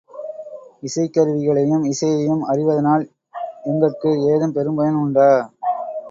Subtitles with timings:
[0.81, 3.03] இசைக் கருவிகளையும் இசையையும் அறிவதனால்
[3.63, 5.29] எங்கட்கு ஏதும் பெரும் பயன் உண்டோ?